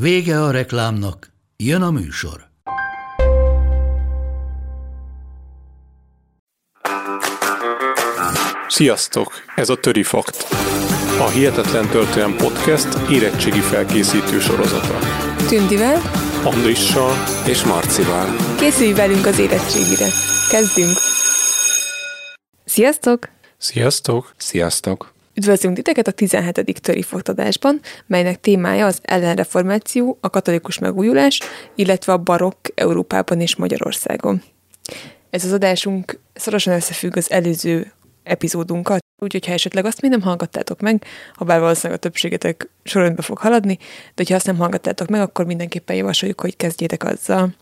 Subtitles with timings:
[0.00, 2.48] Vége a reklámnak, jön a műsor.
[8.68, 9.32] Sziasztok!
[9.54, 10.46] Ez a Töri Fakt.
[11.18, 14.98] A Hihetetlen Történelem Podcast érettségi felkészítő sorozata.
[15.48, 16.00] Tündivel,
[16.44, 17.12] Andrissal
[17.46, 18.36] és Marcival.
[18.58, 20.08] készülj velünk az érettségire.
[20.50, 20.96] Kezdünk!
[22.64, 23.28] Sziasztok!
[23.58, 24.34] Sziasztok!
[24.36, 25.15] Sziasztok!
[25.36, 26.80] Üdvözlünk titeket a 17.
[26.80, 31.40] töri fogadásban, melynek témája az ellenreformáció, a katolikus megújulás,
[31.74, 34.42] illetve a barokk Európában és Magyarországon.
[35.30, 40.80] Ez az adásunk szorosan összefügg az előző epizódunkat, úgyhogy ha esetleg azt még nem hallgattátok
[40.80, 43.78] meg, ha bár valószínűleg a többségetek sorrendbe fog haladni,
[44.14, 47.54] de ha azt nem hallgattátok meg, akkor mindenképpen javasoljuk, hogy kezdjétek azzal.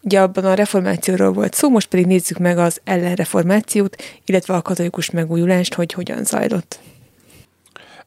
[0.00, 5.10] Ugye abban a reformációról volt szó, most pedig nézzük meg az ellenreformációt, illetve a katolikus
[5.10, 6.78] megújulást, hogy hogyan zajlott.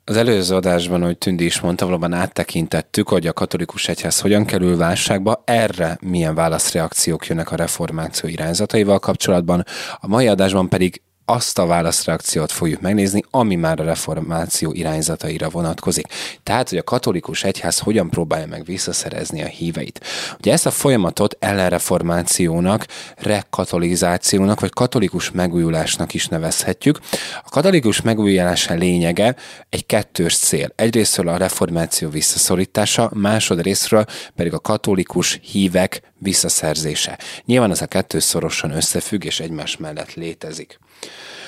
[0.05, 4.77] Az előző adásban, hogy Tündi is mondta, valóban áttekintettük, hogy a katolikus egyház hogyan kerül
[4.77, 9.65] válságba, erre milyen válaszreakciók jönnek a reformáció irányzataival kapcsolatban.
[9.99, 11.01] A mai adásban pedig
[11.31, 16.07] azt a válaszreakciót fogjuk megnézni, ami már a reformáció irányzataira vonatkozik.
[16.43, 20.01] Tehát, hogy a katolikus egyház hogyan próbálja meg visszaszerezni a híveit.
[20.37, 22.85] Ugye ezt a folyamatot ellenreformációnak,
[23.17, 26.99] rekatolizációnak, vagy katolikus megújulásnak is nevezhetjük.
[27.43, 29.35] A katolikus megújulás lényege
[29.69, 30.73] egy kettős cél.
[30.75, 37.19] Egyrésztről a reformáció visszaszorítása, másodrésztről pedig a katolikus hívek visszaszerzése.
[37.45, 40.79] Nyilván ez a kettő szorosan összefügg és egymás mellett létezik.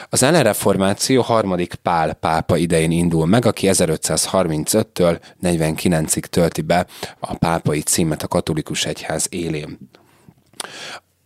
[0.10, 6.86] Az ellenreformáció harmadik Pál pápa idején indul meg, aki 1535-től 49-ig tölti be
[7.20, 9.78] a pápai címet a katolikus egyház élén.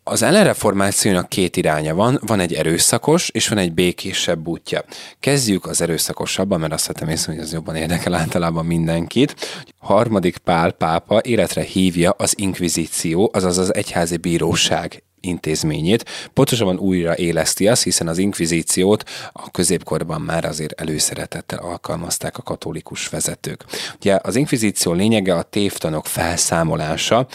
[0.04, 4.84] Az ellenreformációnak két iránya van, van egy erőszakos, és van egy békésebb útja.
[5.20, 9.36] Kezdjük az erőszakosabban, mert azt vettem hogy ez jobban érdekel általában mindenkit.
[9.80, 16.06] Harmadik Pál pápa életre hívja az inkvizíció, azaz az egyházi bíróság intézményét.
[16.34, 23.08] Pontosabban újra éleszti azt, hiszen az inkvizíciót a középkorban már azért előszeretettel alkalmazták a katolikus
[23.08, 23.66] vezetők.
[23.96, 27.28] Ugye az inkvizíció lényege a tévtanok felszámolása,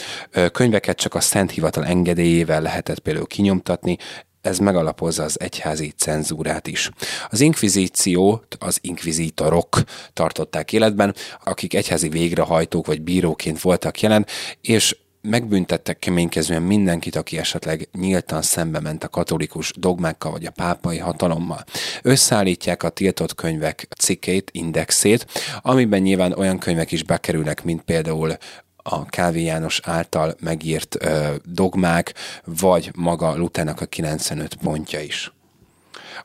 [0.53, 3.97] könyveket csak a Szent Hivatal engedélyével lehetett például kinyomtatni,
[4.43, 6.91] ez megalapozza az egyházi cenzúrát is.
[7.31, 9.83] Az inkvizíciót az inkvizítorok
[10.13, 11.15] tartották életben,
[11.45, 14.27] akik egyházi végrehajtók vagy bíróként voltak jelen,
[14.61, 20.99] és megbüntettek keménykezően mindenkit, aki esetleg nyíltan szembe ment a katolikus dogmákkal vagy a pápai
[20.99, 21.65] hatalommal.
[22.03, 25.27] Összeállítják a tiltott könyvek cikkét, indexét,
[25.63, 28.37] amiben nyilván olyan könyvek is bekerülnek, mint például
[28.77, 35.33] a Kávé János által megírt ö, dogmák, vagy maga Lutának a 95 pontja is.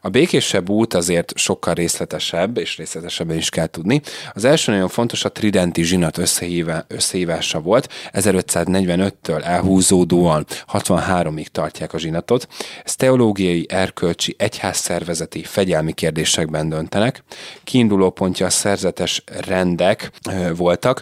[0.01, 4.01] A békésebb út azért sokkal részletesebb, és részletesebben is kell tudni.
[4.33, 7.93] Az első nagyon fontos a tridenti zsinat összehíve, összehívása volt.
[8.13, 12.47] 1545-től elhúzódóan 63-ig tartják a zsinatot.
[12.83, 17.23] Ez teológiai, erkölcsi, egyházszervezeti, fegyelmi kérdésekben döntenek.
[17.63, 20.11] Kiinduló pontja a szerzetes rendek
[20.55, 21.01] voltak,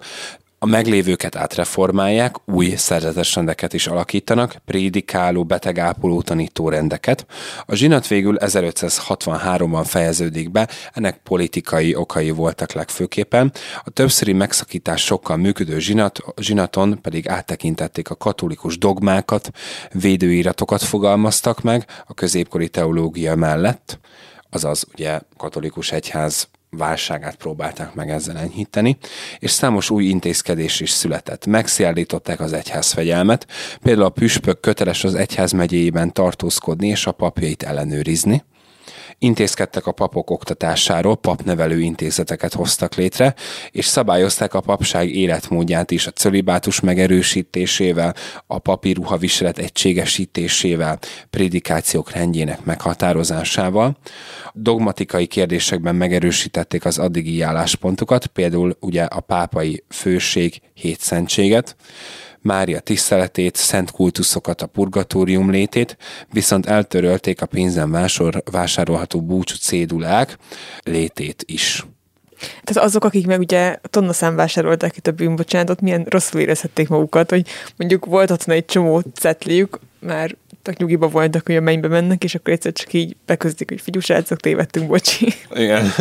[0.65, 7.25] a meglévőket átreformálják, új szerzetes rendeket is alakítanak, prédikáló, betegápoló tanító rendeket.
[7.65, 13.51] A zsinat végül 1563-ban fejeződik be, ennek politikai okai voltak legfőképpen.
[13.83, 19.51] A többszöri megszakítás sokkal működő zsinat, zsinaton pedig áttekintették a katolikus dogmákat,
[19.91, 23.99] védőíratokat fogalmaztak meg a középkori teológia mellett,
[24.49, 28.97] azaz ugye katolikus egyház válságát próbálták meg ezzel enyhíteni,
[29.39, 31.45] és számos új intézkedés is született.
[31.45, 33.47] Megszéllították az egyház fegyelmet,
[33.81, 38.43] például a püspök köteles az egyház megyéjében tartózkodni és a papjait ellenőrizni,
[39.17, 43.33] intézkedtek a papok oktatásáról, papnevelő intézeteket hoztak létre,
[43.71, 48.15] és szabályozták a papság életmódját is a cölibátus megerősítésével,
[48.47, 53.97] a papi ruhaviselet egységesítésével, prédikációk rendjének meghatározásával.
[54.53, 61.75] Dogmatikai kérdésekben megerősítették az addigi álláspontokat, például ugye a pápai főség hétszentséget,
[62.45, 65.97] Mária tiszteletét, szent kultuszokat, a purgatórium létét,
[66.31, 68.09] viszont eltörölték a pénzen
[68.51, 70.37] vásárolható búcsú cédulák
[70.83, 71.85] létét is.
[72.63, 77.47] Tehát azok, akik meg ugye tonnaszám vásárolták itt a bűnbocsánatot, milyen rosszul érezhették magukat, hogy
[77.75, 82.35] mondjuk volt ott egy csomó cetliük, már tök nyugiba voltak, hogy a mennybe mennek, és
[82.35, 85.33] akkor egyszer csak így beközdik, hogy figyú srácok, tévedtünk, bocsi.
[85.53, 85.91] Igen.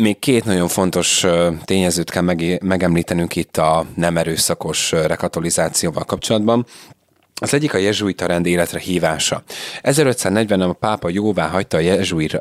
[0.00, 1.26] Még két nagyon fontos
[1.64, 2.22] tényezőt kell
[2.62, 6.66] megemlítenünk itt a nem erőszakos rekatolizációval kapcsolatban.
[7.34, 9.42] Az egyik a jezsuita rend életre hívása.
[9.82, 11.80] 1540-ben a pápa jóvá hagyta a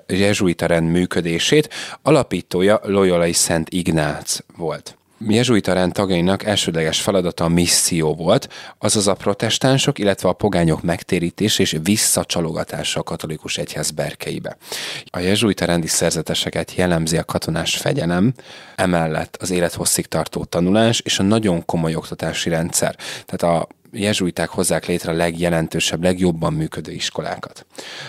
[0.08, 1.70] jezsuita rend működését,
[2.02, 9.14] alapítója Loyolai Szent Ignác volt jezsuita rend tagjainak elsődleges feladata a misszió volt, azaz a
[9.14, 14.58] protestánsok, illetve a pogányok megtérítés és visszacsalogatása a katolikus egyház berkeibe.
[15.06, 18.34] A jezsuita rendi szerzeteseket jellemzi a katonás fegyelem,
[18.76, 22.96] emellett az élethosszig tartó tanulás és a nagyon komoly oktatási rendszer.
[23.26, 27.66] Tehát a jezsuiták hozzák létre a legjelentősebb, legjobban működő iskolákat.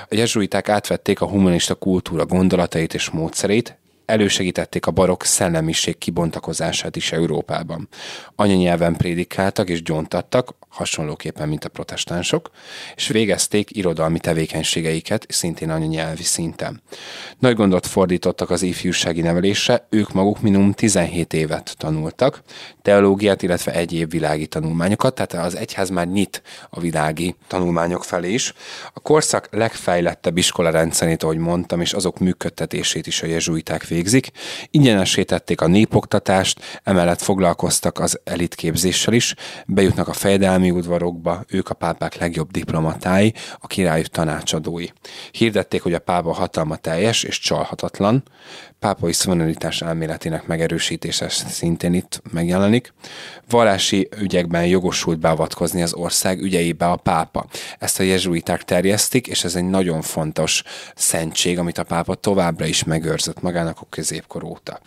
[0.09, 3.79] A jezsuiták átvették a humanista kultúra gondolatait és módszerét,
[4.11, 7.89] elősegítették a barokk szellemiség kibontakozását is Európában.
[8.37, 12.51] Anyanyelven prédikáltak és gyóntattak, hasonlóképpen, mint a protestánsok,
[12.95, 16.83] és végezték irodalmi tevékenységeiket, szintén anyanyelvi szinten.
[17.39, 22.43] Nagy gondot fordítottak az ifjúsági nevelésre, ők maguk minimum 17 évet tanultak,
[22.83, 28.53] teológiát, illetve egyéb világi tanulmányokat, tehát az egyház már nyit a világi tanulmányok felé is.
[28.95, 34.31] A korszak legfejlettebb iskola rendszerét, ahogy mondtam, és azok működtetését is a jezsuiták végzik.
[34.71, 39.35] Ingyenesítették a népoktatást, emellett foglalkoztak az elitképzéssel is,
[39.67, 44.87] bejutnak a fejedelmi udvarokba, ők a pápák legjobb diplomatái, a királyok tanácsadói.
[45.31, 48.23] Hirdették, hogy a pápa hatalma teljes és csalhatatlan,
[48.81, 52.93] pápai szuverenitás elméletének megerősítése szintén itt megjelenik.
[53.49, 57.47] Vallási ügyekben jogosult beavatkozni az ország ügyeibe a pápa.
[57.79, 60.63] Ezt a jezsuiták terjesztik, és ez egy nagyon fontos
[60.95, 64.81] szentség, amit a pápa továbbra is megőrzött magának a középkor óta.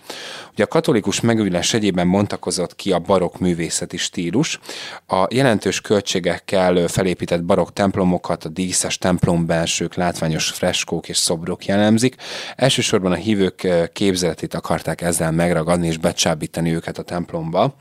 [0.51, 4.59] Ugye a katolikus megújulás egyében bontakozott ki a barokk művészeti stílus.
[5.07, 12.15] A jelentős költségekkel felépített barokk templomokat, a díszes templombelsők, látványos freskók és szobrok jellemzik.
[12.55, 17.75] Elsősorban a hívők képzeletét akarták ezzel megragadni és becsábítani őket a templomba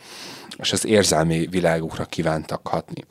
[0.59, 3.05] és az érzelmi világukra kívántak hatni.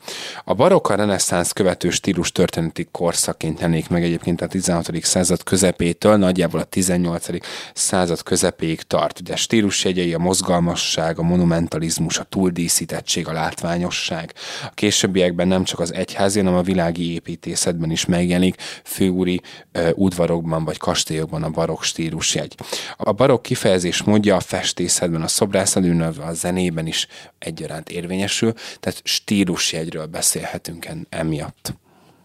[0.44, 4.90] A barokk a reneszánsz követő stílus történeti korszaként jelenik meg egyébként a 16.
[5.02, 7.26] század közepétől, nagyjából a 18.
[7.74, 9.20] század közepéig tart.
[9.20, 14.32] Ugye stílusjegyei a mozgalmasság, a monumentalizmus, a túldíszítettség, a látványosság.
[14.64, 19.40] A későbbiekben nem csak az egyházi, hanem a világi építészetben is megjelenik, főúri
[19.74, 22.54] uh, udvarokban vagy kastélyokban a barokk stílusjegy.
[22.96, 27.06] A barokk kifejezés módja a festészetben, a szobrászatban, a zenében is
[27.44, 31.74] egyaránt érvényesül, tehát stílusjegyről beszélhetünk emiatt.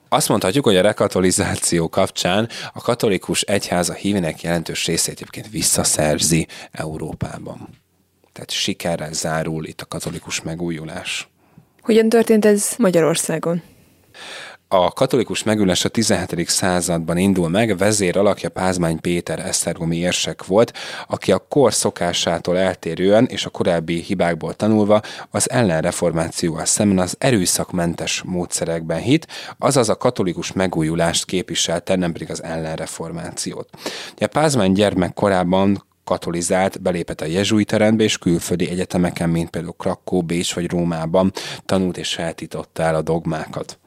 [0.10, 6.48] Azt mondhatjuk, hogy a rekatolizáció kapcsán a katolikus egyház a hívének jelentős részét egyébként visszaszerzi
[6.72, 7.70] Európában.
[8.34, 11.28] Tehát sikerrel zárul itt a katolikus megújulás.
[11.82, 13.62] Hogyan történt ez Magyarországon?
[14.70, 16.50] A katolikus megülés a 17.
[16.50, 20.74] században indul meg, vezér alakja Pázmány Péter esztergomi érsek volt,
[21.08, 28.22] aki a kor szokásától eltérően és a korábbi hibákból tanulva az ellenreformációval szemben az erőszakmentes
[28.26, 29.28] módszerekben hit,
[29.58, 33.70] azaz a katolikus megújulást képviselte, nem pedig az ellenreformációt.
[34.20, 40.22] A Pázmány gyermek korában katolizált, belépett a jezsuita rendbe, és külföldi egyetemeken, mint például Krakó,
[40.22, 41.32] Bécs vagy Rómában
[41.66, 43.80] tanult és feltította el a dogmákat.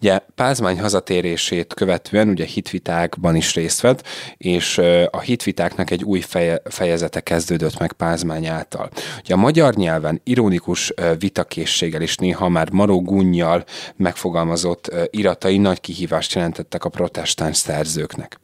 [0.00, 4.06] Ugye Pázmány hazatérését követően ugye hitvitákban is részt vett,
[4.36, 4.78] és
[5.10, 8.90] a hitvitáknak egy új feje, fejezete kezdődött meg Pázmány által.
[9.24, 13.64] Ugye a magyar nyelven ironikus vitakészséggel és néha már maró gunnyal
[13.96, 18.38] megfogalmazott iratai nagy kihívást jelentettek a protestáns szerzőknek.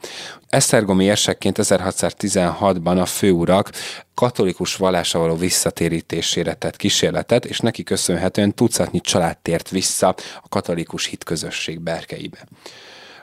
[0.49, 3.71] Esztergomi érsekként 1616-ban a főurak
[4.15, 11.07] katolikus vallása való visszatérítésére tett kísérletet, és neki köszönhetően tucatnyi család tért vissza a katolikus
[11.07, 12.39] hitközösség berkeibe.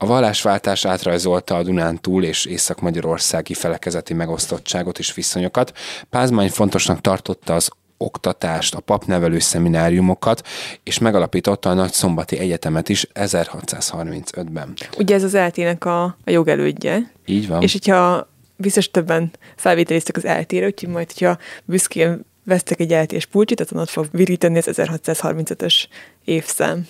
[0.02, 5.78] A vallásváltás átrajzolta a Dunán túl és észak-magyarországi felekezeti megosztottságot és viszonyokat.
[6.10, 10.48] Pázmány fontosnak tartotta az oktatást, a papnevelő szemináriumokat,
[10.84, 14.74] és megalapította a Nagyszombati Egyetemet is 1635-ben.
[14.98, 17.12] Ugye ez az eltének a, a jogelődje.
[17.26, 17.62] Így van.
[17.62, 18.29] És hogyha
[18.60, 23.90] biztos többen felvételiztek az eltére, úgyhogy majd, hogyha büszkén vesztek egy eltés pulcsit, akkor ott
[23.90, 25.86] fog virítani az 1635-ös
[26.26, 26.88] évszám.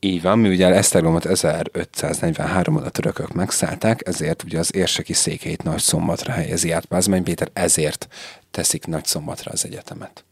[0.00, 5.80] Így van, mi ugye Esztergomot 1543-ban a törökök megszállták, ezért ugye az érseki székeit Nagy
[5.80, 8.08] Szombatra helyezi át Pázmány Péter, ezért
[8.50, 10.24] teszik Nagy Szombatra az egyetemet.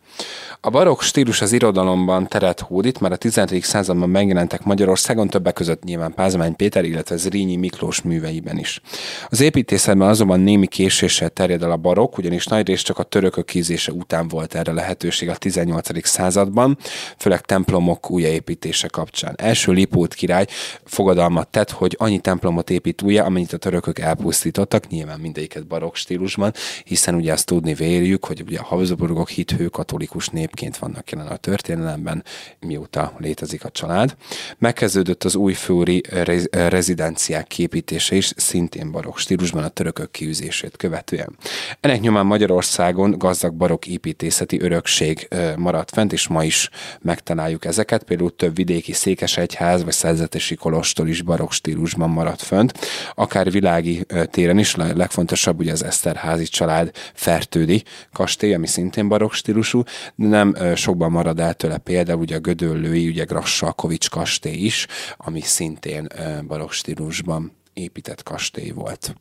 [0.63, 3.63] A barokk stílus az irodalomban teret hódít, már a 15.
[3.63, 8.81] században megjelentek Magyarországon, többek között nyilván Pázmány Péter, illetve Zrínyi Miklós műveiben is.
[9.29, 13.93] Az építészetben azonban némi késéssel terjed el a barokk, ugyanis nagyrészt csak a törökök kízése
[13.93, 16.07] után volt erre lehetőség a 18.
[16.07, 16.79] században,
[17.19, 19.35] főleg templomok újjáépítése kapcsán.
[19.37, 20.47] Első Lipót király
[20.85, 26.53] fogadalmat tett, hogy annyi templomot épít újra, amennyit a törökök elpusztítottak, nyilván mindegyiket barokk stílusban,
[26.85, 30.00] hiszen ugye azt tudni véljük, hogy ugye a Habsburgok hithő katolikus
[30.33, 32.25] népként vannak jelen a történelemben,
[32.61, 34.17] mióta létezik a család.
[34.59, 36.03] Megkezdődött az újfőri
[36.51, 41.37] rezidenciák képítése is, szintén barokk stílusban a törökök kiűzését követően.
[41.81, 48.03] Ennek nyomán Magyarországon gazdag barokk építészeti örökség maradt fent, és ma is megtaláljuk ezeket.
[48.03, 52.79] Például több vidéki székesegyház vagy szerzetesi kolostor is barokk stílusban maradt fönt.
[53.15, 59.33] Akár világi téren is, a legfontosabb ugye az Eszterházi család fertődi kastély, ami szintén barokk
[59.33, 59.83] stílusú,
[60.15, 66.09] nem sokban marad el tőle például ugye a Gödöllői, ugye Grassalkovics kastély is, ami szintén
[66.47, 69.15] barokk stílusban épített kastély volt.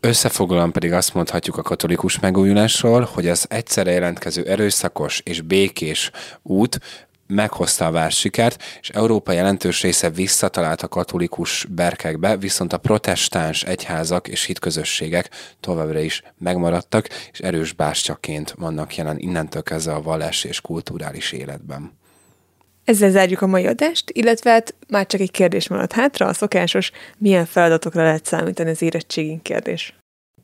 [0.00, 6.10] Összefoglalóan pedig azt mondhatjuk a katolikus megújulásról, hogy az egyszerre jelentkező erőszakos és békés
[6.42, 6.80] út
[7.26, 14.28] meghozta a vársikert, és Európa jelentős része visszatalált a katolikus berkekbe, viszont a protestáns egyházak
[14.28, 20.60] és hitközösségek továbbra is megmaradtak, és erős bástyaként vannak jelen innentől kezdve a vallási és
[20.60, 22.02] kulturális életben.
[22.84, 26.90] Ezzel zárjuk a mai adást, illetve hát már csak egy kérdés maradt hátra, a szokásos,
[27.18, 29.94] milyen feladatokra lehet számítani az érettségén kérdés.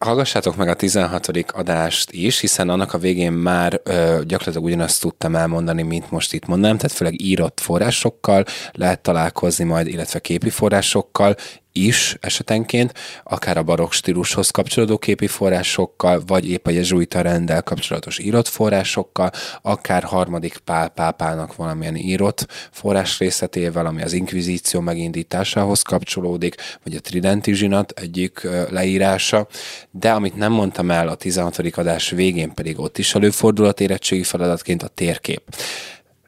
[0.04, 1.28] Hallgassátok meg a 16.
[1.52, 6.47] adást is, hiszen annak a végén már ö, gyakorlatilag ugyanazt tudtam elmondani, mint most itt
[6.47, 11.37] mondanám, tehát főleg írott forrásokkal lehet találkozni majd, illetve képi forrásokkal,
[11.73, 12.93] is esetenként,
[13.25, 19.31] akár a barokk stílushoz kapcsolódó képi forrásokkal, vagy épp a jezsuita rendel kapcsolatos írott forrásokkal,
[19.62, 27.00] akár harmadik pál pápának valamilyen írott forrás részletével, ami az inkvizíció megindításához kapcsolódik, vagy a
[27.00, 29.47] Tridenti zsinat egyik leírása,
[29.91, 31.59] de amit nem mondtam el a 16.
[31.59, 35.43] adás végén pedig ott is előfordulhat érettségi feladatként a térkép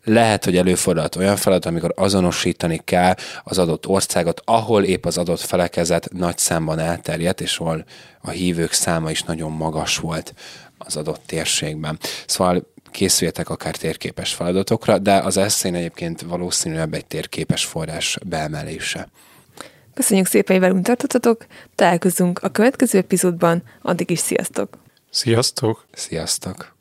[0.04, 5.40] lehet, hogy előfordulhat olyan feladat, amikor azonosítani kell az adott országot, ahol épp az adott
[5.40, 7.84] felekezet nagy számban elterjedt, és ahol
[8.20, 10.34] a hívők száma is nagyon magas volt
[10.78, 11.98] az adott térségben.
[12.26, 19.08] Szóval készüljetek akár térképes feladatokra, de az eszén egyébként valószínűleg egy térképes forrás beemelése.
[19.94, 24.78] Köszönjük szépen, hogy velünk tartottatok, találkozunk a következő epizódban, addig is sziasztok!
[25.10, 25.86] Sziasztok!
[25.92, 26.80] Sziasztok!